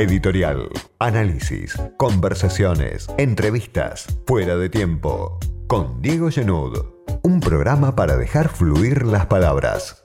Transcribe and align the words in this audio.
Editorial, 0.00 0.70
análisis, 0.98 1.74
conversaciones, 1.98 3.06
entrevistas, 3.18 4.06
fuera 4.26 4.56
de 4.56 4.70
tiempo. 4.70 5.38
Con 5.66 6.00
Diego 6.00 6.30
Genud, 6.30 6.86
un 7.22 7.40
programa 7.40 7.94
para 7.94 8.16
dejar 8.16 8.48
fluir 8.48 9.04
las 9.04 9.26
palabras. 9.26 10.02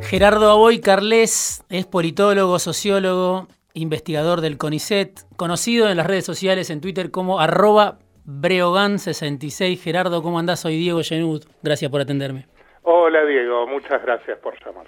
Gerardo 0.00 0.50
Aboy 0.50 0.80
Carles 0.80 1.62
es 1.68 1.86
politólogo, 1.86 2.58
sociólogo, 2.58 3.46
investigador 3.74 4.40
del 4.40 4.58
CONICET, 4.58 5.20
conocido 5.36 5.88
en 5.88 5.96
las 5.96 6.08
redes 6.08 6.24
sociales 6.24 6.70
en 6.70 6.80
Twitter 6.80 7.12
como 7.12 7.38
arroba 7.38 8.00
Breogan66. 8.26 9.78
Gerardo, 9.78 10.24
¿cómo 10.24 10.40
andás? 10.40 10.58
Soy 10.58 10.76
Diego 10.76 11.04
Genud. 11.04 11.44
Gracias 11.62 11.88
por 11.88 12.00
atenderme. 12.00 12.48
Hola 12.86 13.24
Diego, 13.24 13.66
muchas 13.66 14.02
gracias 14.02 14.38
por 14.40 14.62
llamar. 14.62 14.86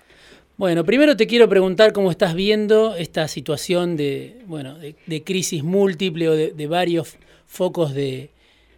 Bueno, 0.59 0.85
primero 0.85 1.17
te 1.17 1.27
quiero 1.27 1.49
preguntar 1.49 1.95
cómo 1.95 2.11
estás 2.11 2.35
viendo 2.35 2.95
esta 2.95 3.27
situación 3.27 3.97
de, 3.97 4.43
bueno, 4.45 4.77
de, 4.79 5.25
crisis 5.25 5.65
múltiple 5.65 6.29
o 6.29 6.33
de, 6.37 6.67
varios 6.67 7.17
focos 7.47 7.95
de, 7.95 8.29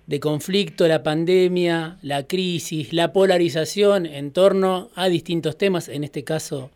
de, 0.06 0.20
conflicto, 0.20 0.87
la 0.87 1.02
pandemia, 1.02 1.98
la 2.02 2.28
crisis, 2.28 2.92
la 2.92 3.12
polarización 3.12 4.06
en 4.06 4.33
torno 4.33 4.91
a 4.95 5.09
distintos 5.09 5.59
temas, 5.59 5.89
en 5.89 6.05
este 6.05 6.23
caso 6.23 6.70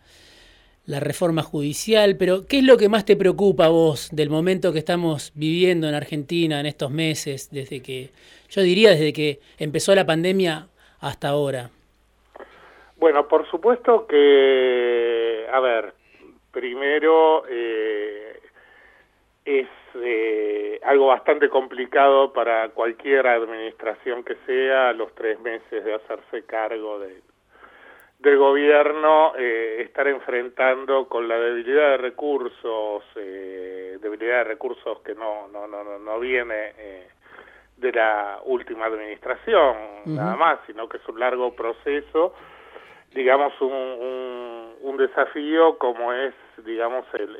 la 0.84 0.98
reforma 0.98 1.44
judicial, 1.44 2.16
pero 2.16 2.48
¿qué 2.48 2.58
es 2.58 2.64
lo 2.64 2.76
que 2.76 2.88
más 2.88 3.04
te 3.04 3.14
preocupa 3.14 3.66
a 3.66 3.68
vos 3.68 4.08
del 4.10 4.30
momento 4.30 4.72
que 4.72 4.80
estamos 4.80 5.30
viviendo 5.36 5.88
en 5.88 5.94
Argentina 5.94 6.58
en 6.58 6.66
estos 6.66 6.90
meses, 6.90 7.50
desde 7.52 7.80
que, 7.80 8.10
yo 8.50 8.62
diría 8.62 8.90
desde 8.90 9.12
que 9.12 9.38
empezó 9.58 9.94
la 9.94 10.06
pandemia 10.06 10.66
hasta 10.98 11.28
ahora? 11.28 11.70
Bueno, 13.02 13.26
por 13.26 13.44
supuesto 13.50 14.06
que, 14.06 15.44
a 15.52 15.58
ver, 15.58 15.92
primero 16.52 17.42
eh, 17.48 18.40
es 19.44 19.66
eh, 19.96 20.78
algo 20.84 21.08
bastante 21.08 21.48
complicado 21.48 22.32
para 22.32 22.68
cualquier 22.68 23.26
administración 23.26 24.22
que 24.22 24.36
sea 24.46 24.92
los 24.92 25.12
tres 25.16 25.40
meses 25.40 25.84
de 25.84 25.94
hacerse 25.94 26.46
cargo 26.46 27.00
de, 27.00 27.22
del 28.20 28.38
gobierno 28.38 29.32
eh, 29.36 29.82
estar 29.82 30.06
enfrentando 30.06 31.08
con 31.08 31.26
la 31.26 31.40
debilidad 31.40 31.90
de 31.90 31.96
recursos, 31.96 33.02
debilidad 33.16 34.38
de 34.38 34.44
recursos 34.44 35.00
que 35.00 35.16
no, 35.16 35.48
no, 35.48 35.66
no, 35.66 35.98
no 35.98 36.20
viene 36.20 36.72
de 37.78 37.92
la 37.92 38.38
última 38.44 38.86
administración, 38.86 39.76
nada 40.04 40.36
más, 40.36 40.60
sino 40.68 40.88
que 40.88 40.98
es 40.98 41.08
un 41.08 41.18
largo 41.18 41.52
proceso 41.56 42.32
digamos, 43.14 43.52
un, 43.60 44.74
un, 44.80 44.96
desafío 44.96 45.78
como 45.78 46.12
es, 46.12 46.34
digamos, 46.64 47.04
el, 47.14 47.36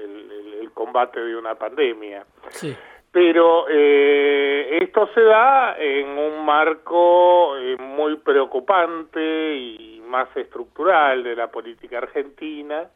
el, 0.60 0.70
combate 0.72 1.20
de 1.20 1.36
una 1.36 1.54
pandemia. 1.54 2.24
Sí. 2.48 2.76
Pero 3.12 3.66
eh, 3.68 4.78
esto 4.82 5.08
se 5.14 5.20
da 5.20 5.76
en 5.78 6.08
un 6.18 6.44
marco 6.44 7.58
eh, 7.58 7.76
muy 7.78 8.16
preocupante 8.16 9.54
y 9.54 10.02
más 10.06 10.34
estructural 10.36 11.22
de 11.22 11.36
la 11.36 11.48
política 11.50 11.98
argentina, 11.98 12.88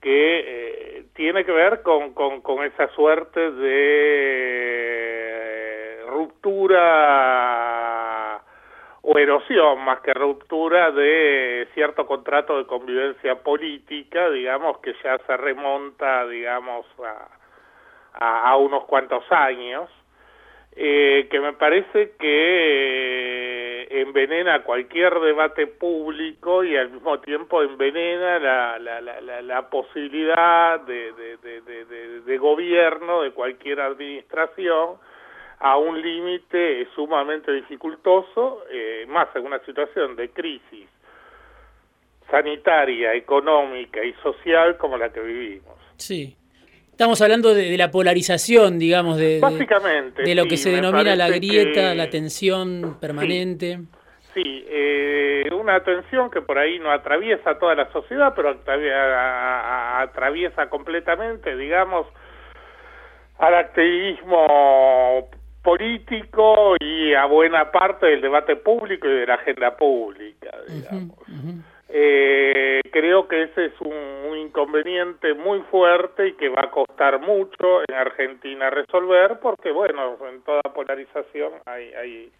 que 0.00 0.40
eh, 0.98 1.04
tiene 1.14 1.44
que 1.44 1.52
ver 1.52 1.82
con, 1.82 2.14
con, 2.14 2.40
con 2.40 2.64
esa 2.64 2.88
suerte 2.94 3.52
de 3.52 4.58
ruptura 6.08 7.47
erosión 9.18 9.84
más 9.84 10.00
que 10.00 10.14
ruptura 10.14 10.90
de 10.90 11.68
cierto 11.74 12.06
contrato 12.06 12.58
de 12.58 12.66
convivencia 12.66 13.36
política, 13.36 14.30
digamos, 14.30 14.78
que 14.78 14.94
ya 15.02 15.18
se 15.18 15.36
remonta, 15.36 16.26
digamos, 16.26 16.86
a, 18.14 18.50
a, 18.50 18.56
unos 18.56 18.84
cuantos 18.84 19.24
años, 19.30 19.90
eh, 20.76 21.28
que 21.30 21.40
me 21.40 21.52
parece 21.54 22.12
que 22.18 23.82
eh, 23.82 24.00
envenena 24.00 24.62
cualquier 24.62 25.18
debate 25.20 25.66
público 25.66 26.62
y 26.64 26.76
al 26.76 26.90
mismo 26.90 27.18
tiempo 27.20 27.62
envenena 27.62 28.38
la, 28.38 28.78
la, 28.78 29.00
la, 29.00 29.42
la 29.42 29.70
posibilidad 29.70 30.80
de, 30.80 31.12
de, 31.12 31.60
de, 31.62 32.20
de 32.20 32.38
gobierno 32.38 33.22
de 33.22 33.32
cualquier 33.32 33.80
administración, 33.80 34.98
a 35.60 35.76
un 35.76 36.00
límite 36.00 36.86
sumamente 36.94 37.52
dificultoso, 37.52 38.64
eh, 38.70 39.06
más 39.08 39.28
en 39.34 39.44
una 39.44 39.58
situación 39.60 40.14
de 40.16 40.30
crisis 40.30 40.88
sanitaria, 42.30 43.14
económica 43.14 44.04
y 44.04 44.12
social 44.22 44.76
como 44.76 44.96
la 44.96 45.10
que 45.10 45.20
vivimos. 45.20 45.74
Sí. 45.96 46.36
Estamos 46.90 47.22
hablando 47.22 47.54
de, 47.54 47.76
la 47.78 47.90
polarización, 47.90 48.78
digamos, 48.78 49.18
de, 49.18 49.38
Básicamente, 49.40 50.22
de, 50.22 50.34
lo 50.34 50.46
que 50.46 50.56
se 50.56 50.70
denomina 50.70 51.14
la 51.14 51.28
grieta, 51.30 51.94
la 51.94 52.10
tensión 52.10 52.98
permanente. 53.00 53.78
Sí, 54.34 54.64
eh, 54.68 55.48
una 55.52 55.82
tensión 55.84 56.30
que 56.30 56.40
por 56.40 56.58
ahí 56.58 56.78
no 56.80 56.90
atraviesa 56.90 57.58
toda 57.58 57.76
la 57.76 57.90
sociedad, 57.92 58.32
pero 58.34 58.50
atraviesa 60.00 60.68
completamente, 60.68 61.56
digamos, 61.56 62.06
al 63.38 63.54
activismo 63.54 64.46
político 65.68 66.76
y 66.80 67.12
a 67.12 67.26
buena 67.26 67.70
parte 67.70 68.06
del 68.06 68.22
debate 68.22 68.56
público 68.56 69.06
y 69.06 69.20
de 69.20 69.26
la 69.26 69.34
agenda 69.34 69.76
pública, 69.76 70.50
digamos. 70.66 71.18
Eh, 71.90 72.80
creo 72.90 73.28
que 73.28 73.42
ese 73.42 73.66
es 73.66 73.80
un, 73.80 74.18
inconveniente 74.38 75.34
muy 75.34 75.60
fuerte 75.70 76.28
y 76.28 76.32
que 76.32 76.48
va 76.48 76.62
a 76.64 76.70
costar 76.70 77.20
mucho 77.20 77.82
en 77.86 77.94
Argentina 77.94 78.70
resolver 78.70 79.38
porque, 79.42 79.70
bueno, 79.70 80.16
en 80.26 80.40
toda 80.42 80.62
polarización 80.74 81.52
hay, 81.66 81.92
hay 81.92 82.32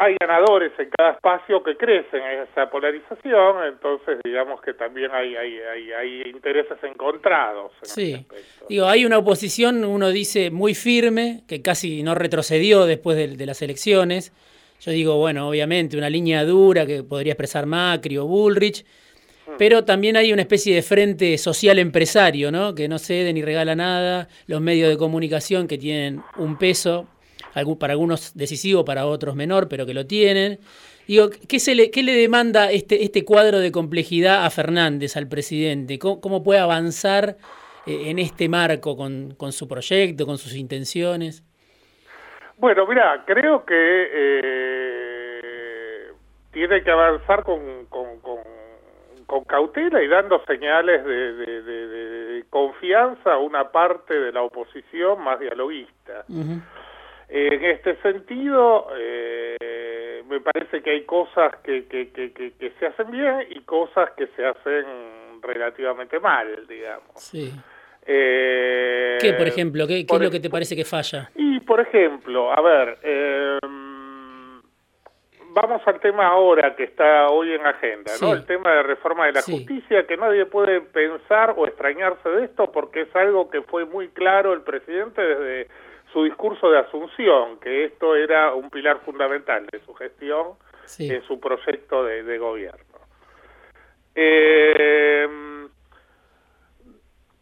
hay 0.00 0.14
ganadores 0.20 0.72
en 0.78 0.90
cada 0.96 1.12
espacio 1.12 1.60
que 1.62 1.76
crecen 1.76 2.22
en 2.22 2.42
esa 2.42 2.70
polarización, 2.70 3.66
entonces 3.66 4.18
digamos 4.22 4.60
que 4.60 4.72
también 4.74 5.10
hay, 5.12 5.34
hay, 5.34 5.58
hay, 5.92 6.22
intereses 6.30 6.78
encontrados. 6.84 7.72
sí, 7.82 8.24
digo, 8.68 8.86
hay 8.86 9.04
una 9.04 9.18
oposición, 9.18 9.84
uno 9.84 10.10
dice, 10.10 10.52
muy 10.52 10.74
firme, 10.74 11.42
que 11.48 11.62
casi 11.62 12.04
no 12.04 12.14
retrocedió 12.14 12.86
después 12.86 13.16
de, 13.16 13.46
las 13.46 13.60
elecciones. 13.60 14.32
Yo 14.80 14.92
digo, 14.92 15.16
bueno, 15.16 15.48
obviamente 15.48 15.96
una 15.96 16.08
línea 16.08 16.44
dura 16.44 16.86
que 16.86 17.02
podría 17.02 17.32
expresar 17.32 17.66
Macri 17.66 18.18
o 18.18 18.26
Bullrich, 18.26 18.84
mm. 18.84 19.50
pero 19.58 19.84
también 19.84 20.16
hay 20.16 20.32
una 20.32 20.42
especie 20.42 20.76
de 20.76 20.82
frente 20.82 21.36
social 21.38 21.80
empresario, 21.80 22.52
¿no? 22.52 22.72
Que 22.76 22.86
no 22.86 23.00
cede 23.00 23.32
ni 23.32 23.42
regala 23.42 23.74
nada, 23.74 24.28
los 24.46 24.60
medios 24.60 24.90
de 24.90 24.96
comunicación 24.96 25.66
que 25.66 25.76
tienen 25.76 26.22
un 26.36 26.56
peso 26.56 27.08
para 27.78 27.92
algunos 27.92 28.36
decisivo, 28.36 28.84
para 28.84 29.06
otros 29.06 29.34
menor, 29.34 29.68
pero 29.68 29.86
que 29.86 29.94
lo 29.94 30.06
tienen. 30.06 30.58
Digo, 31.08 31.30
¿qué, 31.48 31.58
se 31.58 31.74
le, 31.74 31.90
qué 31.90 32.02
le 32.02 32.12
demanda 32.12 32.70
este, 32.70 33.02
este 33.02 33.24
cuadro 33.24 33.60
de 33.60 33.72
complejidad 33.72 34.44
a 34.44 34.50
Fernández, 34.50 35.16
al 35.16 35.26
presidente? 35.26 35.98
¿Cómo, 35.98 36.42
puede 36.42 36.60
avanzar 36.60 37.36
eh, 37.86 38.10
en 38.10 38.18
este 38.18 38.48
marco 38.50 38.94
con, 38.94 39.34
con, 39.34 39.52
su 39.52 39.66
proyecto, 39.66 40.26
con 40.26 40.36
sus 40.36 40.54
intenciones? 40.54 41.42
Bueno, 42.58 42.86
mira, 42.86 43.24
creo 43.24 43.64
que 43.64 44.08
eh, 44.12 45.18
tiene 46.52 46.82
que 46.82 46.90
avanzar 46.90 47.42
con, 47.42 47.86
con, 47.86 48.20
con, 48.20 49.44
cautela 49.44 50.02
y 50.02 50.08
dando 50.08 50.44
señales 50.44 51.04
de, 51.04 51.32
de, 51.32 52.44
confianza 52.50 53.32
a 53.32 53.38
una 53.38 53.70
parte 53.70 54.12
de 54.12 54.32
la 54.32 54.42
oposición 54.42 55.22
más 55.22 55.38
dialoguista. 55.40 56.24
En 57.28 57.64
este 57.64 57.96
sentido, 57.96 58.88
eh, 58.96 60.22
me 60.28 60.40
parece 60.40 60.82
que 60.82 60.90
hay 60.90 61.04
cosas 61.04 61.56
que, 61.62 61.86
que, 61.86 62.10
que, 62.10 62.32
que, 62.32 62.72
se 62.78 62.86
hacen 62.86 63.10
bien 63.10 63.46
y 63.50 63.60
cosas 63.60 64.10
que 64.16 64.28
se 64.28 64.46
hacen 64.46 64.84
relativamente 65.42 66.18
mal, 66.20 66.66
digamos. 66.66 67.16
Sí. 67.16 67.52
Eh, 68.06 69.18
¿Qué, 69.20 69.34
por 69.34 69.46
ejemplo? 69.46 69.86
¿Qué, 69.86 70.06
qué 70.06 70.16
es 70.16 70.22
lo 70.22 70.30
que 70.30 70.40
te 70.40 70.48
parece 70.48 70.74
que 70.74 70.84
falla? 70.84 71.30
Y, 71.34 71.60
por 71.60 71.80
ejemplo, 71.80 72.50
a 72.50 72.62
ver, 72.62 72.98
eh, 73.02 73.58
vamos 75.50 75.82
al 75.86 76.00
tema 76.00 76.26
ahora 76.26 76.74
que 76.76 76.84
está 76.84 77.28
hoy 77.28 77.52
en 77.52 77.66
agenda, 77.66 78.12
¿no? 78.20 78.32
El 78.32 78.46
tema 78.46 78.72
de 78.72 78.82
reforma 78.84 79.26
de 79.26 79.32
la 79.32 79.42
justicia, 79.42 80.06
que 80.06 80.16
nadie 80.16 80.46
puede 80.46 80.80
pensar 80.80 81.54
o 81.56 81.66
extrañarse 81.66 82.28
de 82.28 82.44
esto 82.44 82.70
porque 82.70 83.02
es 83.02 83.16
algo 83.16 83.50
que 83.50 83.62
fue 83.62 83.84
muy 83.84 84.08
claro 84.08 84.52
el 84.52 84.62
presidente 84.62 85.20
desde 85.20 85.68
su 86.12 86.24
discurso 86.24 86.70
de 86.70 86.78
asunción, 86.78 87.58
que 87.60 87.84
esto 87.84 88.16
era 88.16 88.54
un 88.54 88.70
pilar 88.70 89.00
fundamental 89.04 89.66
de 89.66 89.80
su 89.80 89.92
gestión 89.94 90.54
en 90.98 91.22
su 91.24 91.38
proyecto 91.38 92.02
de, 92.04 92.38
gobierno. 92.38 92.98
Eh, 94.14 95.28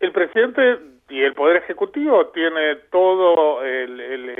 el 0.01 0.13
presidente 0.13 0.79
y 1.09 1.23
el 1.23 1.35
Poder 1.35 1.59
Ejecutivo 1.59 2.27
tiene 2.29 2.77
todo 2.91 3.63
el, 3.65 4.01
el, 4.01 4.31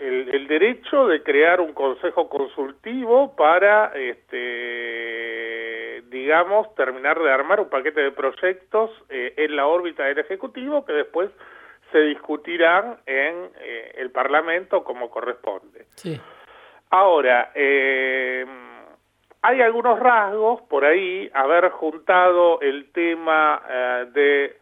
el, 0.00 0.46
derecho 0.46 1.06
de 1.06 1.22
crear 1.22 1.60
un 1.60 1.72
consejo 1.72 2.28
consultivo 2.28 3.34
para, 3.36 3.92
este, 3.94 6.02
digamos, 6.08 6.74
terminar 6.74 7.18
de 7.20 7.30
armar 7.30 7.60
un 7.60 7.70
paquete 7.70 8.02
de 8.02 8.10
proyectos 8.10 8.90
eh, 9.08 9.32
en 9.36 9.54
la 9.56 9.66
órbita 9.66 10.04
del 10.04 10.18
Ejecutivo 10.18 10.84
que 10.84 10.92
después 10.92 11.30
se 11.92 11.98
discutirán 12.00 12.98
en 13.06 13.50
eh, 13.60 13.92
el 13.96 14.10
Parlamento 14.10 14.82
como 14.84 15.10
corresponde. 15.10 15.86
Sí. 15.96 16.20
Ahora, 16.90 17.52
eh, 17.54 18.44
hay 19.42 19.62
algunos 19.62 19.98
rasgos 19.98 20.60
por 20.62 20.84
ahí, 20.84 21.30
haber 21.32 21.70
juntado 21.70 22.60
el 22.60 22.90
tema 22.92 23.62
eh, 23.68 24.06
de 24.12 24.56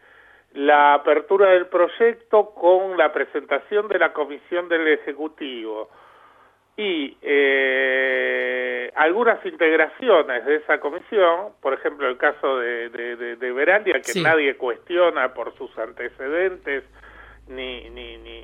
la 0.53 0.93
apertura 0.95 1.49
del 1.51 1.67
proyecto 1.67 2.51
con 2.53 2.97
la 2.97 3.11
presentación 3.11 3.87
de 3.87 3.99
la 3.99 4.13
comisión 4.13 4.67
del 4.69 4.87
Ejecutivo 4.87 5.89
y 6.77 7.17
eh, 7.21 8.91
algunas 8.95 9.45
integraciones 9.45 10.45
de 10.45 10.55
esa 10.55 10.79
comisión, 10.79 11.49
por 11.61 11.73
ejemplo 11.73 12.07
el 12.07 12.17
caso 12.17 12.57
de, 12.59 12.89
de, 12.89 13.35
de, 13.35 13.51
Verandia, 13.51 13.95
que 13.95 14.13
Sí. 14.13 14.23
nadie 14.23 14.55
cuestiona 14.55 15.33
por 15.33 15.53
sus 15.57 15.77
antecedentes 15.77 16.83
ni, 17.49 17.89
ni, 17.89 18.17
ni, 18.17 18.43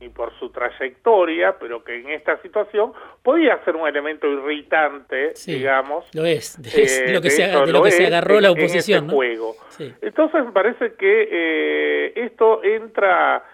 ni 0.00 0.08
por 0.10 0.32
su 0.38 0.50
trayectoria, 0.50 1.56
pero 1.58 1.82
que 1.84 1.96
en 2.00 2.10
esta 2.10 2.36
situación 2.42 2.92
podía 3.22 3.62
ser 3.64 3.76
un 3.76 3.88
elemento 3.88 4.26
irritante, 4.26 5.34
Sí. 5.34 5.54
digamos, 5.54 6.04
Lo 6.14 6.24
es, 6.24 6.58
es 6.64 7.00
eh, 7.00 7.12
lo 7.12 7.20
que 7.20 7.28
de 7.28 7.30
se, 7.30 7.42
de 7.48 7.52
lo 7.52 7.66
lo 7.66 7.82
que 7.82 7.90
se 7.92 8.06
agarró 8.06 8.40
la 8.40 8.48
en 8.48 8.58
oposición, 8.58 9.06
¿no? 9.06 9.12
juego. 9.14 9.54
Sí. 9.70 9.92
Entonces 10.02 10.44
me 10.44 10.52
parece 10.52 10.94
que 10.94 11.28
eh, 11.30 12.12
esto 12.16 12.62
entra, 12.64 13.44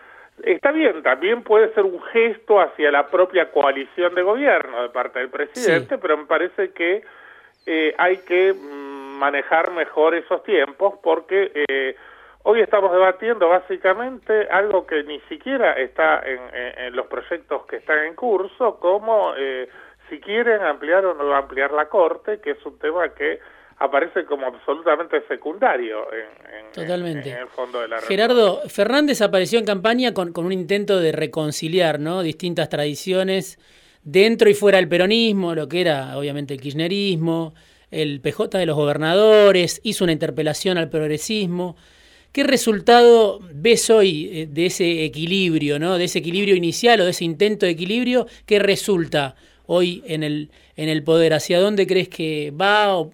está 0.43 0.73
bien, 0.73 1.03
también 1.03 1.43
puede 1.43 1.73
ser 1.75 1.85
un 1.85 2.01
gesto 2.13 2.61
hacia 2.61 2.91
la 2.91 3.07
propia 3.09 3.51
coalición 3.51 4.15
de 4.15 4.23
gobierno 4.23 4.83
de 4.83 4.89
parte 4.91 5.19
del 5.21 5.29
presidente, 5.31 5.95
Sí. 5.97 6.01
pero 6.03 6.17
me 6.17 6.27
parece 6.27 6.71
que 6.73 7.03
eh, 7.67 7.95
hay 7.99 8.17
que 8.19 8.55
mm, 8.55 9.19
manejar 9.19 9.71
mejor 9.73 10.15
esos 10.15 10.43
tiempos 10.45 10.95
porque 11.03 11.51
eh, 11.69 11.97
hoy 12.51 12.61
estamos 12.63 12.91
debatiendo 12.93 13.47
básicamente 13.49 14.49
algo 14.51 14.87
que 14.87 15.03
ni 15.05 15.21
siquiera 15.29 15.73
está 15.75 16.23
en, 16.25 16.39
en- 16.55 16.79
en 16.87 16.97
los 16.97 17.07
proyectos 17.07 17.67
que 17.67 17.77
están 17.77 17.99
en 18.07 18.15
curso, 18.15 18.79
como 18.81 19.33
eh, 19.37 19.69
si 20.09 20.19
quieren 20.19 20.63
ampliar 20.63 21.05
o 21.05 21.13
no 21.13 21.35
ampliar 21.35 21.73
la 21.73 21.89
Corte, 21.91 22.41
que 22.41 22.53
es 22.53 22.65
un 22.65 22.79
tema 22.79 23.11
que 23.13 23.39
aparece 23.81 24.25
como 24.25 24.47
absolutamente 24.47 25.21
secundario 25.29 26.11
en, 26.13 26.57
en- 26.67 26.73
Totalmente. 26.73 27.31
en 27.31 27.39
el 27.39 27.49
fondo 27.49 27.81
de 27.83 27.89
la. 27.89 27.99
Gerardo, 28.01 28.63
Fernández 28.69 29.21
apareció 29.21 29.59
en 29.59 29.67
campaña 29.67 30.15
con, 30.15 30.33
con 30.33 30.47
un 30.47 30.53
intento 30.53 30.99
de 31.01 31.13
reconciliar 31.13 32.01
¿no? 32.01 32.23
distintas 32.23 32.71
tradiciones 32.71 33.59
dentro 34.03 34.49
y 34.49 34.55
fuera 34.55 34.79
del 34.79 34.89
peronismo, 34.89 35.55
lo 35.55 35.69
que 35.69 35.83
era 35.83 36.17
obviamente 36.17 36.55
el 36.55 36.61
kirchnerismo, 36.63 37.53
el 37.91 38.21
PJ 38.23 38.57
de 38.57 38.65
los 38.67 38.75
gobernadores, 38.77 39.81
hizo 39.85 40.05
una 40.05 40.13
interpelación 40.15 40.79
al 40.79 40.89
progresismo. 40.89 41.77
¿Qué 42.33 42.45
resultado 42.45 43.41
ves 43.55 43.91
hoy 43.91 44.31
eh, 44.33 44.47
de 44.47 44.67
ese 44.67 45.05
equilibrio, 45.05 45.79
¿no? 45.79 45.99
de 45.99 46.05
ese 46.05 46.19
equilibrio 46.19 46.55
inicial 46.55 47.01
o 47.01 47.05
de 47.05 47.11
ese 47.11 47.25
intento 47.25 47.67
de 47.67 47.73
equilibrio? 47.73 48.27
¿Qué 48.47 48.59
resulta 48.59 49.35
hoy 49.67 50.03
en 50.07 50.23
el, 50.23 50.51
en 50.77 50.89
el 50.89 51.03
poder? 51.03 51.33
¿Hacia 51.33 51.59
dónde 51.59 51.87
crees 51.87 52.09
que 52.09 52.53
va 52.53 52.97
o, 52.97 53.11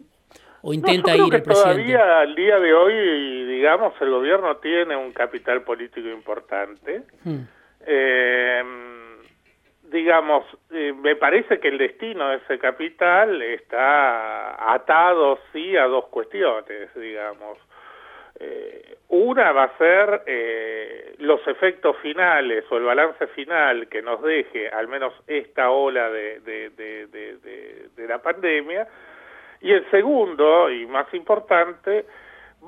o 0.63 0.75
intenta 0.75 1.13
no, 1.13 1.17
yo 1.17 1.25
creo 1.25 1.27
ir 1.27 1.31
que 1.31 1.37
el 1.37 1.43
presidente? 1.43 1.83
Todavía 1.83 2.21
al 2.21 2.35
día 2.35 2.59
de 2.59 2.75
hoy, 2.75 3.45
digamos, 3.47 3.95
el 4.01 4.11
gobierno 4.11 4.57
tiene 4.57 4.97
un 4.97 5.13
capital 5.13 5.63
político 5.63 6.09
importante. 6.09 7.03
Hmm. 7.23 7.47
Eh, 7.87 8.63
digamos, 9.95 10.45
eh, 10.73 10.93
me 10.93 11.15
parece 11.15 11.61
que 11.61 11.69
el 11.69 11.79
destino 11.79 12.29
de 12.29 12.37
ese 12.39 12.59
capital 12.59 13.41
está 13.41 14.75
atado, 14.75 15.39
sí, 15.53 15.77
a 15.77 15.85
dos 15.85 16.07
cuestiones, 16.07 16.93
digamos. 16.97 17.59
Eh, 18.39 18.97
una 19.09 19.53
va 19.53 19.65
a 19.65 19.79
ser 19.79 20.23
eh, 20.27 21.15
los 21.19 21.47
efectos 21.47 21.97
finales 21.99 22.65
o 22.71 22.77
el 22.77 22.85
balance 22.85 23.27
final 23.29 23.89
que 23.89 24.03
nos 24.03 24.21
deje 24.23 24.69
al 24.69 24.89
menos 24.89 25.13
esta 25.27 25.71
ola 25.71 26.11
de, 26.11 26.41
de, 26.41 28.09
la 28.09 28.19
pandemia. 28.19 28.87
Y 29.61 29.73
el 29.73 29.89
segundo, 29.91 30.71
y 30.71 30.85
más 30.87 31.13
importante, 31.15 32.05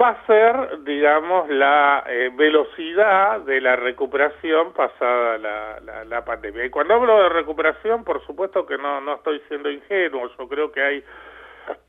va 0.01 0.11
a 0.11 0.27
ser, 0.27 0.85
digamos, 0.85 1.49
la 1.49 2.05
eh, 2.07 2.31
velocidad 2.33 3.41
de 3.41 3.61
la 3.61 3.77
recuperación 3.77 4.73
pasada 4.73 5.39
la, 5.39 5.81
la, 5.81 6.05
la 6.05 6.25
pandemia. 6.25 6.65
Y 6.65 6.71
cuando 6.71 6.95
hablo 6.95 7.23
de 7.23 7.29
recuperación, 7.29 8.05
por 8.05 8.25
supuesto 8.25 8.65
que 8.67 8.79
no, 8.79 9.01
no 9.01 9.17
estoy 9.17 9.41
siendo 9.49 9.71
ingenuo, 9.71 10.31
yo 10.39 10.49
creo 10.49 10.73
que 10.73 10.83
hay 10.83 11.05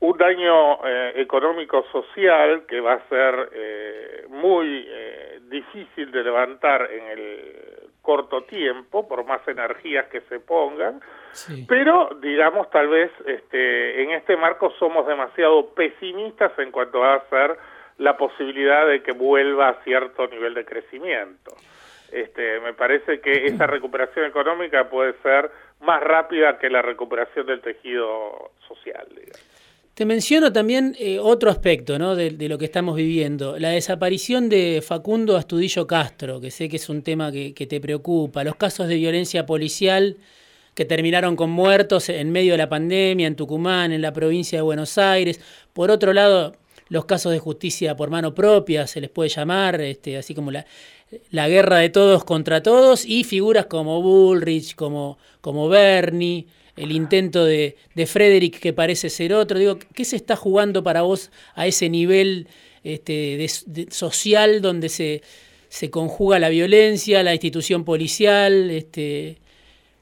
un 0.00 0.16
daño 0.18 0.84
eh, 0.86 1.12
económico-social 1.16 2.64
que 2.66 2.80
va 2.80 2.94
a 2.94 3.08
ser 3.08 3.48
eh, 3.52 4.24
muy 4.28 4.86
eh, 4.88 5.40
difícil 5.48 6.10
de 6.10 6.22
levantar 6.24 6.90
en 6.90 7.06
el 7.06 7.54
corto 8.02 8.42
tiempo, 8.44 9.06
por 9.06 9.24
más 9.26 9.46
energías 9.46 10.06
que 10.08 10.20
se 10.22 10.40
pongan, 10.40 11.00
Sí. 11.32 11.66
pero 11.68 12.08
digamos 12.22 12.70
tal 12.70 12.88
vez 12.88 13.10
este, 13.26 14.02
en 14.02 14.12
este 14.12 14.34
marco 14.36 14.70
somos 14.78 15.06
demasiado 15.06 15.74
pesimistas 15.74 16.58
en 16.58 16.70
cuanto 16.72 17.04
a 17.04 17.22
ser 17.28 17.56
la 17.98 18.16
posibilidad 18.16 18.86
de 18.86 19.02
que 19.02 19.12
vuelva 19.12 19.68
a 19.68 19.84
cierto 19.84 20.26
nivel 20.26 20.54
de 20.54 20.64
crecimiento. 20.64 21.54
Este, 22.10 22.60
me 22.60 22.72
parece 22.72 23.20
que 23.20 23.44
esa 23.46 23.66
recuperación 23.66 24.24
económica 24.24 24.88
puede 24.88 25.12
ser 25.22 25.50
más 25.80 26.02
rápida 26.02 26.58
que 26.58 26.70
la 26.70 26.80
recuperación 26.80 27.44
del 27.46 27.60
tejido 27.60 28.52
social. 28.66 29.06
Digamos. 29.10 29.67
Te 29.98 30.06
menciono 30.06 30.52
también 30.52 30.94
eh, 31.00 31.18
otro 31.18 31.50
aspecto 31.50 31.98
¿no? 31.98 32.14
de, 32.14 32.30
lo 32.48 32.56
que 32.56 32.66
estamos 32.66 32.94
viviendo, 32.94 33.58
la 33.58 33.70
desaparición 33.70 34.48
de 34.48 34.80
Facundo 34.80 35.36
Astudillo 35.36 35.88
Castro, 35.88 36.40
que 36.40 36.52
sé 36.52 36.68
que 36.68 36.76
es 36.76 36.88
un 36.88 37.02
tema 37.02 37.32
que, 37.32 37.52
te 37.52 37.80
preocupa, 37.80 38.44
los 38.44 38.54
casos 38.54 38.86
de 38.86 38.94
violencia 38.94 39.44
policial 39.44 40.16
que 40.74 40.84
terminaron 40.84 41.34
con 41.34 41.50
muertos 41.50 42.10
en 42.10 42.30
medio 42.30 42.52
de 42.52 42.58
la 42.58 42.68
pandemia 42.68 43.26
en 43.26 43.34
Tucumán, 43.34 43.90
en 43.90 44.00
la 44.00 44.12
provincia 44.12 44.58
de 44.58 44.62
Buenos 44.62 44.98
Aires. 44.98 45.40
Por 45.72 45.90
otro 45.90 46.12
lado, 46.12 46.54
los 46.90 47.04
casos 47.04 47.32
de 47.32 47.40
justicia 47.40 47.96
por 47.96 48.08
mano 48.08 48.32
propia, 48.32 48.86
se 48.86 49.00
les 49.00 49.10
puede 49.10 49.30
llamar, 49.30 49.80
este, 49.80 50.16
así 50.16 50.32
como 50.32 50.52
la, 50.52 50.64
la 51.32 51.48
guerra 51.48 51.78
de 51.78 51.88
todos 51.88 52.22
contra 52.22 52.62
todos, 52.62 53.04
y 53.04 53.24
figuras 53.24 53.66
como 53.66 54.00
Bullrich, 54.00 54.76
como, 54.76 55.18
como 55.40 55.68
Bernie, 55.68 56.46
el 56.78 56.92
intento 56.92 57.44
de, 57.44 57.76
de 57.94 58.06
Frederick 58.06 58.60
que 58.60 58.72
parece 58.72 59.10
ser 59.10 59.32
otro. 59.32 59.58
Digo, 59.58 59.78
¿qué 59.94 60.04
se 60.04 60.16
está 60.16 60.36
jugando 60.36 60.82
para 60.82 61.02
vos 61.02 61.30
a 61.54 61.66
ese 61.66 61.88
nivel 61.90 62.46
este, 62.84 63.12
de, 63.12 63.50
de 63.66 63.90
social 63.90 64.62
donde 64.62 64.88
se, 64.88 65.22
se 65.68 65.90
conjuga 65.90 66.38
la 66.38 66.48
violencia, 66.48 67.22
la 67.22 67.32
institución 67.32 67.84
policial? 67.84 68.70
Este... 68.70 69.38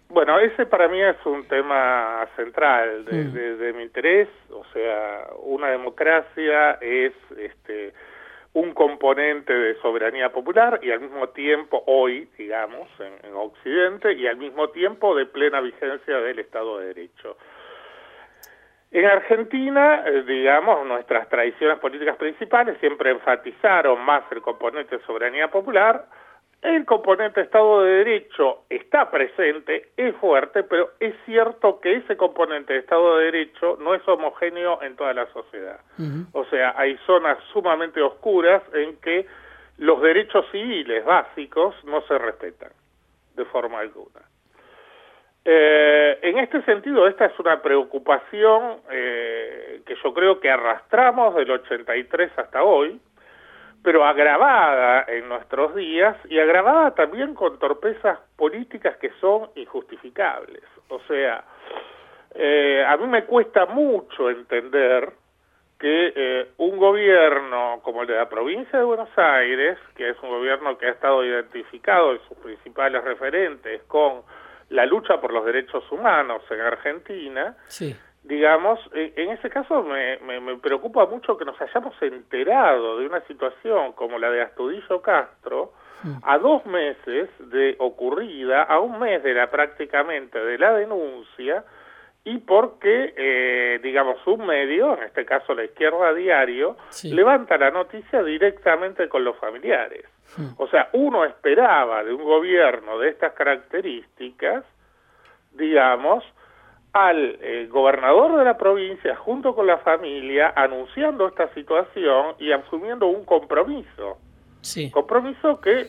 Bueno, 0.08 0.38
ese 0.38 0.66
para 0.66 0.88
mí 0.88 1.00
es 1.00 1.16
un 1.24 1.44
tema 1.48 2.26
central 2.36 3.04
de, 3.04 3.24
mm. 3.24 3.32
de, 3.32 3.56
de 3.56 3.72
mi 3.72 3.82
interés. 3.82 4.28
O 4.50 4.64
sea, 4.72 5.28
una 5.42 5.70
democracia 5.70 6.72
es 6.80 7.12
este, 7.38 7.92
un 8.56 8.72
componente 8.72 9.52
de 9.52 9.74
soberanía 9.82 10.32
popular 10.32 10.80
y 10.82 10.90
al 10.90 11.00
mismo 11.00 11.28
tiempo, 11.28 11.82
hoy, 11.86 12.26
digamos, 12.38 12.88
en, 13.00 13.12
en, 13.28 13.36
Occidente, 13.36 14.14
y 14.14 14.26
al 14.26 14.38
mismo 14.38 14.70
tiempo 14.70 15.14
de 15.14 15.26
plena 15.26 15.60
vigencia 15.60 16.16
del 16.20 16.38
Estado 16.38 16.78
de 16.78 16.86
Derecho. 16.86 17.36
En 18.92 19.04
Argentina, 19.04 20.04
eh, 20.06 20.22
digamos, 20.22 20.86
nuestras 20.86 21.28
tradiciones 21.28 21.78
políticas 21.80 22.16
principales 22.16 22.78
siempre 22.80 23.10
enfatizaron 23.10 24.00
más 24.02 24.22
el 24.30 24.40
componente 24.40 24.96
de 24.96 25.04
soberanía 25.04 25.48
popular. 25.50 26.06
El 26.62 26.84
componente 26.84 27.42
Estado 27.42 27.82
de 27.82 28.04
Derecho 28.04 28.64
está 28.70 29.10
presente, 29.10 29.90
es 29.96 30.14
fuerte, 30.16 30.62
pero 30.64 30.90
es 30.98 31.14
cierto 31.24 31.80
que 31.80 31.96
ese 31.96 32.16
componente 32.16 32.72
de 32.72 32.80
Estado 32.80 33.18
de 33.18 33.26
Derecho 33.26 33.76
no 33.80 33.94
es 33.94 34.06
homogéneo 34.08 34.82
en 34.82 34.96
toda 34.96 35.12
la 35.12 35.26
sociedad. 35.32 35.80
Uh 35.98 36.02
-huh. 36.02 36.26
O 36.32 36.44
sea, 36.46 36.74
hay 36.76 36.96
zonas 37.06 37.38
sumamente 37.52 38.00
oscuras 38.00 38.62
en 38.72 38.96
que 39.00 39.26
los 39.78 40.00
derechos 40.00 40.46
civiles 40.50 41.04
básicos 41.04 41.74
no 41.84 42.00
se 42.02 42.18
respetan 42.18 42.70
de 43.34 43.44
forma 43.44 43.80
alguna. 43.80 44.22
Eh, 45.48 46.18
en 46.22 46.38
este 46.38 46.60
sentido, 46.62 47.06
esta 47.06 47.26
es 47.26 47.38
una 47.38 47.62
preocupación 47.62 48.78
eh, 48.90 49.80
que 49.86 49.94
yo 50.02 50.12
creo 50.12 50.40
que 50.40 50.50
arrastramos 50.50 51.36
del 51.36 51.50
83 51.52 52.32
hasta 52.36 52.64
hoy, 52.64 53.00
pero 53.82 54.04
agravada 54.04 55.04
en 55.08 55.28
nuestros 55.28 55.74
días 55.74 56.16
y 56.28 56.38
agravada 56.38 56.94
también 56.94 57.34
con 57.34 57.58
torpezas 57.58 58.18
políticas 58.36 58.96
que 58.96 59.10
son 59.20 59.50
injustificables. 59.54 60.62
O 60.88 61.00
sea, 61.08 61.44
eh, 62.34 62.84
a 62.86 62.96
mí 62.96 63.06
me 63.06 63.24
cuesta 63.24 63.66
mucho 63.66 64.30
entender 64.30 65.12
que 65.78 66.12
eh, 66.16 66.48
un 66.56 66.78
gobierno 66.78 67.80
como 67.82 68.02
el 68.02 68.08
de 68.08 68.16
la 68.16 68.28
provincia 68.28 68.78
de 68.78 68.84
Buenos 68.84 69.10
Aires, 69.16 69.78
que 69.94 70.10
es 70.10 70.16
un 70.22 70.30
gobierno 70.30 70.78
que 70.78 70.86
ha 70.86 70.90
estado 70.90 71.24
identificado 71.24 72.12
en 72.12 72.20
sus 72.28 72.36
principales 72.38 73.04
referentes 73.04 73.82
con 73.84 74.22
la 74.70 74.86
lucha 74.86 75.20
por 75.20 75.32
los 75.32 75.44
derechos 75.44 75.84
humanos 75.92 76.42
en 76.50 76.60
Argentina, 76.60 77.56
sí. 77.68 77.94
Digamos, 78.26 78.80
eh, 78.92 79.12
en 79.16 79.30
ese 79.30 79.48
caso 79.50 79.82
me, 79.82 80.18
me, 80.18 80.56
preocupa 80.58 81.06
mucho 81.06 81.36
que 81.36 81.44
nos 81.44 81.60
hayamos 81.60 81.94
enterado 82.02 82.98
de 82.98 83.06
una 83.06 83.20
situación 83.22 83.92
como 83.92 84.18
la 84.18 84.30
de 84.30 84.42
Astudillo 84.42 85.00
Castro, 85.00 85.72
a 86.22 86.38
dos 86.38 86.64
meses 86.66 87.28
de 87.38 87.74
ocurrida, 87.78 88.62
a 88.62 88.78
un 88.78 89.00
mes 89.00 89.22
de 89.22 89.34
la 89.34 89.50
prácticamente 89.50 90.38
de 90.38 90.58
la 90.58 90.74
denuncia, 90.74 91.64
y 92.22 92.38
porque, 92.38 93.14
eh, 93.16 93.80
digamos, 93.82 94.24
un 94.26 94.46
medio, 94.46 94.96
en 94.96 95.04
este 95.04 95.24
caso 95.24 95.54
la 95.54 95.64
izquierda 95.64 96.12
diario, 96.12 96.76
levanta 97.04 97.56
la 97.56 97.70
noticia 97.70 98.22
directamente 98.22 99.08
con 99.08 99.24
los 99.24 99.36
familiares. 99.36 100.04
O 100.58 100.66
sea, 100.68 100.90
uno 100.92 101.24
esperaba 101.24 102.02
de 102.02 102.12
un 102.12 102.24
gobierno 102.24 102.98
de 102.98 103.10
estas 103.10 103.32
características, 103.32 104.64
digamos, 105.52 106.24
al 106.96 107.38
eh, 107.42 107.66
gobernador 107.70 108.38
de 108.38 108.44
la 108.44 108.56
provincia 108.56 109.14
junto 109.16 109.54
con 109.54 109.66
la 109.66 109.76
familia 109.78 110.54
anunciando 110.56 111.28
esta 111.28 111.52
situación 111.52 112.36
y 112.38 112.52
asumiendo 112.52 113.06
un 113.06 113.26
compromiso. 113.26 114.16
Sí. 114.62 114.90
Compromiso 114.90 115.60
que 115.60 115.88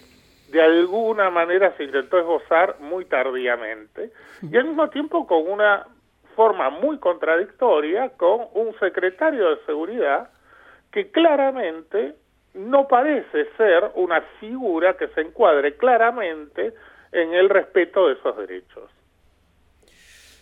de 0.51 0.61
alguna 0.61 1.29
manera 1.29 1.73
se 1.77 1.85
intentó 1.85 2.19
esbozar 2.19 2.81
muy 2.81 3.05
tardíamente 3.05 4.11
y 4.41 4.57
al 4.57 4.65
mismo 4.65 4.89
tiempo 4.89 5.25
con 5.25 5.49
una 5.49 5.87
forma 6.35 6.69
muy 6.71 6.97
contradictoria 6.99 8.09
con 8.17 8.47
un 8.53 8.77
secretario 8.77 9.51
de 9.51 9.65
seguridad 9.65 10.29
que 10.91 11.09
claramente 11.09 12.15
no 12.53 12.85
parece 12.89 13.45
ser 13.55 13.91
una 13.95 14.19
figura 14.41 14.97
que 14.97 15.07
se 15.09 15.21
encuadre 15.21 15.77
claramente 15.77 16.73
en 17.13 17.33
el 17.33 17.47
respeto 17.47 18.07
de 18.07 18.15
esos 18.15 18.35
derechos. 18.35 18.91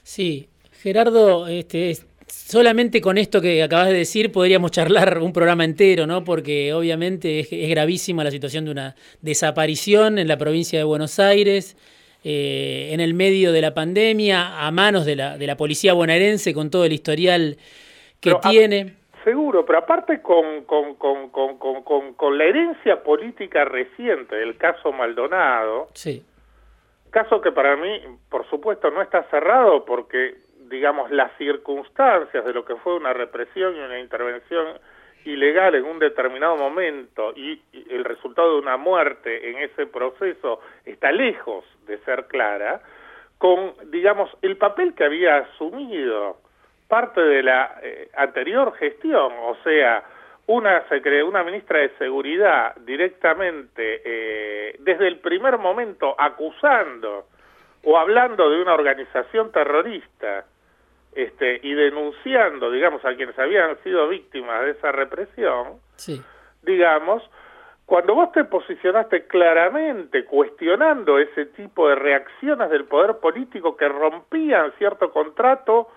Sí, 0.02 0.50
Gerardo, 0.86 1.48
este, 1.48 1.94
solamente 2.28 3.02
con 3.02 3.18
esto 3.18 3.42
que 3.42 3.64
acabas 3.64 3.88
de 3.88 3.96
decir 3.96 4.32
podríamos 4.32 4.70
charlar 4.70 5.18
un 5.18 5.34
programa 5.34 5.66
entero, 5.66 6.06
¿no? 6.06 6.24
Porque 6.24 6.74
obviamente 6.74 7.40
es, 7.40 7.70
gravísima 7.72 8.24
la 8.24 8.30
situación 8.30 8.66
de 8.66 8.72
una 8.72 8.96
desaparición 9.20 10.20
en 10.20 10.28
la 10.28 10.38
provincia 10.38 10.78
de 10.78 10.86
Buenos 10.86 11.20
Aires, 11.20 11.76
eh, 12.24 12.90
en 12.92 13.00
el 13.00 13.16
medio 13.16 13.52
de 13.52 13.62
la 13.62 13.74
pandemia, 13.74 14.64
a 14.64 14.70
manos 14.70 15.08
de 15.08 15.16
la, 15.16 15.40
de 15.40 15.48
la 15.48 15.58
policía 15.58 15.94
bonaerense 15.94 16.54
con 16.54 16.70
todo 16.70 16.86
el 16.86 16.94
historial 16.94 17.58
que 18.20 18.36
tiene. 18.48 18.94
seguro, 19.24 19.66
pero 19.66 19.80
aparte 19.80 20.22
con, 20.22 20.66
con, 20.66 20.94
con, 20.98 22.14
con, 22.14 22.38
la 22.38 22.44
herencia 22.44 23.02
política 23.02 23.66
reciente 23.66 24.36
del 24.36 24.56
caso 24.58 24.92
Maldonado, 24.92 25.90
sí. 25.96 26.24
caso 27.10 27.42
que 27.42 27.52
para 27.52 27.76
mí, 27.76 28.02
por 28.30 28.48
supuesto, 28.52 28.92
no 28.92 29.02
está 29.02 29.24
cerrado 29.32 29.84
porque 29.84 30.45
digamos, 30.70 31.12
las 31.12 31.32
circunstancias 31.38 32.44
de 32.46 32.54
lo 32.54 32.66
que 32.66 32.76
fue 32.78 32.96
una 32.96 33.14
represión 33.14 33.76
y 33.76 33.80
una 33.80 34.00
intervención 34.00 34.80
ilegal 35.26 35.76
en 35.76 35.86
un 35.86 36.00
determinado 36.00 36.56
momento 36.56 37.34
y 37.36 37.62
el 37.90 38.04
resultado 38.04 38.54
de 38.54 38.60
una 38.60 38.78
muerte 38.78 39.50
en 39.50 39.58
ese 39.58 39.88
proceso 39.88 40.62
está 40.86 41.12
lejos 41.12 41.66
de 41.88 41.98
ser 42.00 42.26
clara, 42.28 42.82
con, 43.38 43.74
digamos, 43.92 44.30
el 44.42 44.58
papel 44.58 44.94
que 44.94 45.04
había 45.04 45.38
asumido 45.38 46.38
parte 46.88 47.22
de 47.22 47.44
la 47.44 47.80
eh, 47.82 48.10
anterior 48.16 48.74
gestión, 48.78 49.34
o 49.42 49.56
sea, 49.64 50.04
una, 50.48 50.84
una 51.26 51.44
ministra 51.44 51.80
de 51.80 51.90
Seguridad 51.98 52.76
directamente, 52.78 54.02
eh, 54.06 54.76
desde 54.80 55.08
el 55.08 55.18
primer 55.20 55.58
momento, 55.58 56.16
acusando 56.18 57.26
o 57.84 57.98
hablando 57.98 58.50
de 58.50 58.62
una 58.62 58.74
organización 58.74 59.52
terrorista, 59.52 60.46
este, 61.16 61.62
y 61.64 61.74
denunciando, 61.74 62.70
digamos, 62.70 63.04
a 63.06 63.16
quienes 63.16 63.40
habían 63.40 63.82
sido 63.84 64.08
víctimas 64.10 64.66
de 64.66 64.72
esa 64.72 64.92
represión, 64.92 65.80
digamos, 66.62 67.24
cuando 67.86 68.16
vos 68.16 68.32
te 68.34 68.44
posicionaste 68.44 69.28
claramente 69.28 70.26
cuestionando 70.26 71.18
ese 71.18 71.46
tipo 71.48 71.88
de 71.88 71.96
reacciones 71.96 72.70
del 72.70 72.86
poder 72.86 73.18
político 73.18 73.78
que 73.78 73.88
rompían 73.88 74.74
cierto 74.78 75.12
contrato 75.12 75.88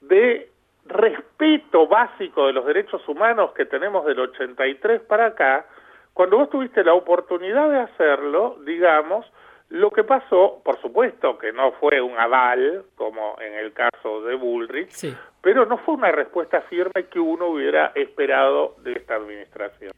de 0.00 0.50
respeto 0.86 1.86
básico 1.86 2.46
de 2.46 2.54
los 2.54 2.64
derechos 2.64 3.06
humanos 3.08 3.52
que 3.52 3.66
tenemos 3.66 4.06
del 4.06 4.20
83 4.20 5.02
para 5.02 5.26
acá, 5.26 5.66
cuando 6.14 6.38
vos 6.38 6.48
tuviste 6.48 6.82
la 6.82 6.94
oportunidad 6.94 7.68
de 7.68 7.80
hacerlo, 7.80 8.56
digamos, 8.64 9.26
lo 9.70 9.90
que 9.90 10.02
pasó, 10.04 10.62
por 10.64 10.80
supuesto 10.80 11.36
que 11.38 11.52
no 11.52 11.72
fue 11.72 12.00
un 12.00 12.16
aval, 12.18 12.84
como 12.94 13.36
en 13.40 13.54
el 13.54 13.72
caso 13.72 14.22
de 14.22 14.34
Bullrich, 14.34 15.14
pero 15.42 15.66
no 15.66 15.78
fue 15.78 15.94
una 15.94 16.10
respuesta 16.10 16.62
firme 16.62 17.06
que 17.10 17.20
uno 17.20 17.48
hubiera 17.48 17.92
esperado 17.94 18.76
de 18.82 18.92
esta 18.92 19.16
administración. 19.16 19.92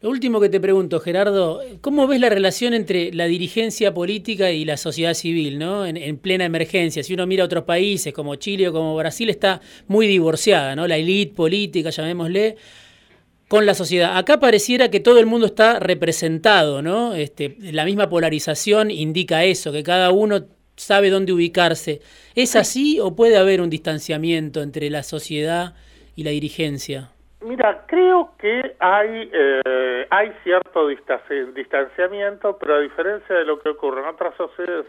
Lo 0.00 0.10
último 0.10 0.40
que 0.40 0.48
te 0.48 0.60
pregunto, 0.60 1.00
Gerardo, 1.00 1.60
¿cómo 1.80 2.06
ves 2.06 2.20
la 2.20 2.28
relación 2.28 2.72
entre 2.72 3.12
la 3.12 3.24
dirigencia 3.24 3.92
política 3.92 4.52
y 4.52 4.64
la 4.64 4.76
sociedad 4.76 5.12
civil, 5.14 5.58
¿no? 5.58 5.84
En, 5.84 5.96
en, 5.96 6.18
plena 6.18 6.44
emergencia. 6.44 7.02
Si 7.02 7.14
uno 7.14 7.26
mira 7.26 7.44
otros 7.44 7.64
países 7.64 8.14
como 8.14 8.36
Chile 8.36 8.68
o 8.68 8.72
como 8.72 8.94
Brasil, 8.94 9.28
está 9.28 9.60
muy 9.88 10.06
divorciada, 10.06 10.76
¿no? 10.76 10.86
La 10.86 10.96
élite 10.96 11.34
política, 11.34 11.90
llamémosle, 11.90 12.54
con 13.48 13.64
la 13.64 13.74
sociedad. 13.74 14.16
Acá 14.16 14.38
pareciera 14.38 14.90
que 14.90 15.00
todo 15.00 15.18
el 15.18 15.26
mundo 15.26 15.46
está 15.46 15.80
representado, 15.80 16.82
¿no? 16.82 17.14
Este, 17.14 17.56
la 17.72 17.84
misma 17.84 18.08
polarización 18.08 18.90
indica 18.90 19.44
eso, 19.44 19.72
que 19.72 19.82
cada 19.82 20.10
uno 20.10 20.40
sabe 20.76 21.10
dónde 21.10 21.32
ubicarse. 21.32 22.00
¿Es 22.34 22.54
así 22.54 23.00
o 23.00 23.16
puede 23.16 23.36
haber 23.36 23.60
un 23.60 23.70
distanciamiento 23.70 24.62
entre 24.62 24.90
la 24.90 25.02
sociedad 25.02 25.74
y 26.14 26.24
la 26.24 26.30
dirigencia? 26.30 27.10
Mira, 27.40 27.84
creo 27.86 28.32
que 28.38 28.76
hay, 28.80 29.30
eh, 29.32 30.06
hay 30.10 30.32
cierto 30.42 30.88
distanciamiento, 30.88 32.58
pero 32.58 32.76
a 32.76 32.80
diferencia 32.80 33.36
de 33.36 33.44
lo 33.44 33.58
que 33.60 33.70
ocurre 33.70 34.00
en 34.00 34.08
otras 34.08 34.34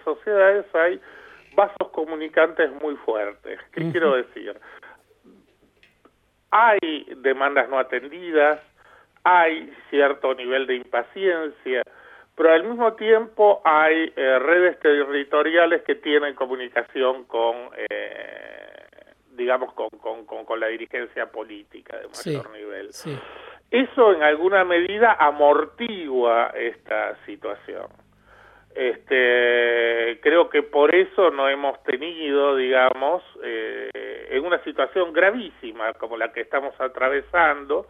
sociedades, 0.03 0.65
hay 0.73 0.99
vasos 1.55 1.89
comunicantes 1.91 2.69
muy 2.81 2.95
fuertes. 3.05 3.59
¿Qué 3.71 3.91
quiero 3.91 4.15
decir? 4.15 4.55
Hay 6.51 6.79
demandas 7.17 7.69
no 7.69 7.79
atendidas, 7.79 8.61
hay 9.23 9.71
cierto 9.89 10.33
nivel 10.33 10.65
de 10.67 10.75
impaciencia, 10.75 11.83
pero 12.35 12.53
al 12.53 12.63
mismo 12.63 12.93
tiempo 12.93 13.61
hay 13.65 14.13
eh, 14.15 14.39
redes 14.39 14.79
territoriales 14.79 15.83
que 15.83 15.95
tienen 15.95 16.35
comunicación 16.35 17.25
con, 17.25 17.69
eh, 17.77 18.85
digamos, 19.31 19.73
con, 19.73 19.89
con, 20.25 20.45
con, 20.45 20.59
la 20.59 20.67
dirigencia 20.67 21.29
política 21.29 21.97
de 21.97 22.07
mayor 22.07 22.49
nivel. 22.51 22.91
Eso 23.71 24.13
en 24.13 24.23
alguna 24.23 24.63
medida 24.63 25.13
amortigua 25.19 26.51
esta 26.55 27.15
situación. 27.25 27.87
Este, 28.79 30.21
creo 30.21 30.49
que 30.49 30.63
por 30.63 30.95
eso 30.95 31.31
no 31.31 31.49
hemos 31.49 31.83
tenido, 31.83 32.55
digamos, 32.55 33.21
eh, 33.43 33.89
en 34.31 34.45
una 34.45 34.63
situación 34.63 35.11
gravísima 35.11 35.91
como 35.95 36.15
la 36.15 36.31
que 36.31 36.39
estamos 36.39 36.73
atravesando, 36.79 37.87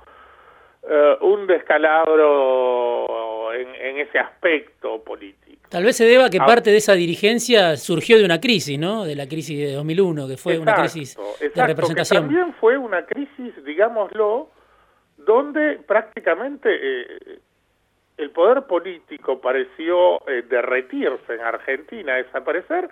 eh, 0.81 1.17
un 1.21 1.45
descalabro 1.45 3.53
en, 3.53 3.99
ese 3.99 4.17
aspecto 4.17 5.03
político. 5.03 5.61
Tal 5.69 5.83
vez 5.83 5.95
se 5.95 6.05
deba 6.05 6.25
a 6.25 6.29
que 6.31 6.39
ah. 6.41 6.45
parte 6.47 6.71
de 6.71 6.77
esa 6.77 6.93
dirigencia 6.93 7.77
surgió 7.77 8.17
de 8.17 8.25
una 8.25 8.41
crisis, 8.41 8.79
¿no? 8.79 9.05
De 9.05 9.15
la 9.15 9.27
crisis 9.27 9.59
de 9.59 9.73
2001, 9.73 10.27
que 10.27 10.37
fue 10.37 10.57
una 10.57 10.73
crisis 10.73 11.15
de 11.39 11.67
representación. 11.67 12.23
también 12.23 12.55
fue 12.59 12.79
una 12.79 13.05
crisis, 13.05 13.53
digámoslo, 13.63 14.49
donde 15.17 15.77
prácticamente 15.85 16.69
eh, 16.71 17.39
el 18.19 18.31
poder 18.31 18.63
político 18.63 19.39
pareció 19.39 20.19
eh, 20.27 20.43
derretirse 20.47 21.33
en 21.33 21.41
Argentina, 21.41 22.15
desaparecer, 22.15 22.89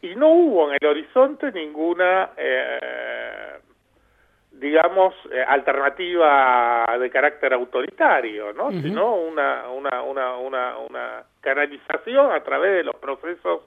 y 0.00 0.14
no 0.14 0.28
hubo 0.28 0.70
en 0.70 0.78
el 0.80 0.88
horizonte 0.88 1.50
ninguna, 1.50 2.30
eh, 2.36 3.58
digamos, 4.52 5.14
eh, 5.32 5.42
alternativa 5.42 6.96
de 7.00 7.10
carácter 7.10 7.54
autoritario, 7.54 8.52
¿no? 8.52 8.70
Sino 8.70 9.16
una, 9.16 9.68
una, 9.68 10.02
una, 10.02 10.36
una, 10.36 10.78
una 10.78 11.24
canalización 11.40 12.30
a 12.30 12.40
través 12.44 12.74
de 12.74 12.84
los 12.84 12.94
procesos, 12.96 13.62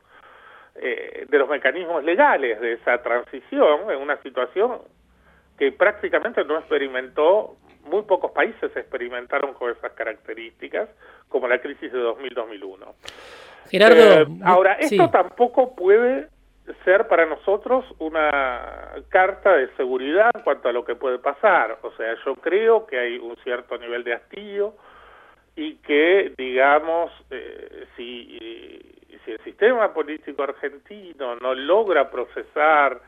de 0.74 1.38
los 1.38 1.50
mecanismos 1.50 2.02
legales 2.06 2.62
de 2.62 2.74
esa 2.74 3.02
transición 3.02 3.92
en 3.92 3.98
una 3.98 4.16
situación 4.22 4.80
que 5.60 5.74
prácticamente 5.74 6.46
no 6.46 6.58
experimentó 6.58 7.58
muy 7.86 8.04
pocos 8.04 8.32
países 8.32 8.76
experimentaron 8.76 9.54
con 9.54 9.72
esas 9.72 9.92
características, 9.94 10.90
como 11.30 11.48
la 11.48 11.60
crisis 11.60 11.92
de 11.92 12.00
2000-2001. 12.00 12.94
Gerardo, 13.70 14.22
eh, 14.22 14.28
ahora, 14.44 14.74
esto 14.74 15.10
tampoco 15.10 15.76
puede 15.76 16.28
ser 16.84 17.08
para 17.08 17.26
nosotros 17.26 17.86
una 18.00 18.94
carta 19.10 19.56
de 19.56 19.70
seguridad 19.76 20.32
en 20.34 20.42
cuanto 20.42 20.70
a 20.70 20.72
lo 20.72 20.86
que 20.86 20.96
puede 20.96 21.20
pasar. 21.20 21.80
O 21.82 21.92
sea, 21.94 22.16
yo 22.26 22.36
creo 22.36 22.86
que 22.86 23.00
hay 23.00 23.18
un 23.18 23.36
cierto 23.44 23.78
nivel 23.78 24.04
de 24.04 24.14
hastío 24.14 24.76
y 25.56 25.76
que, 25.78 26.34
digamos, 26.38 27.12
eh, 27.30 27.86
si, 27.96 28.38
si 29.26 29.32
el 29.32 29.40
sistema 29.44 29.94
político 29.94 30.44
argentino 30.44 31.36
no 31.38 31.54
logra 31.54 32.10
procesar 32.10 33.02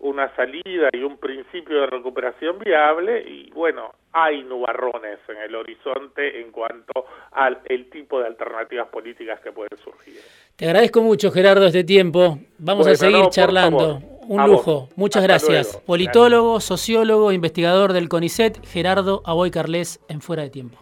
una 0.00 0.34
salida 0.34 0.88
y 0.92 1.02
un 1.02 1.18
principio 1.18 1.82
de 1.82 1.86
recuperación 1.86 2.58
viable 2.58 3.20
y 3.20 3.50
bueno, 3.50 3.92
hay 4.12 4.42
nubarrones 4.42 5.18
en 5.28 5.36
el 5.38 5.54
horizonte 5.54 6.40
en 6.40 6.50
cuanto 6.50 7.06
al 7.32 7.60
el 7.66 7.88
tipo 7.90 8.20
de 8.20 8.26
alternativas 8.26 8.88
políticas 8.88 9.40
que 9.40 9.52
pueden 9.52 9.76
surgir. 9.78 10.20
Te 10.56 10.66
agradezco 10.66 11.02
mucho 11.02 11.30
Gerardo 11.30 11.66
este 11.66 11.84
tiempo. 11.84 12.38
Vamos 12.58 12.86
a 12.86 12.94
seguir 12.94 13.28
charlando. 13.30 14.00
Un 14.28 14.46
lujo. 14.46 14.88
Muchas 14.94 15.22
gracias. 15.22 15.76
Politólogo, 15.86 16.60
sociólogo, 16.60 17.32
investigador 17.32 17.92
del 17.92 18.08
CONICET, 18.08 18.64
Gerardo 18.64 19.22
Aboy 19.24 19.50
Carles 19.50 20.00
en 20.08 20.20
Fuera 20.20 20.44
de 20.44 20.50
Tiempo. 20.50 20.78